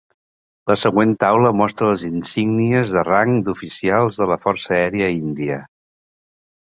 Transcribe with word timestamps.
La 0.69 0.75
següent 0.83 1.11
taula 1.23 1.49
mostra 1.57 1.89
les 1.89 2.05
insígnies 2.07 2.93
de 2.95 3.03
rang 3.09 3.33
d'oficials 3.49 4.17
de 4.23 4.29
la 4.31 4.39
Força 4.47 4.73
Aèria 4.79 5.11
Índia. 5.19 5.59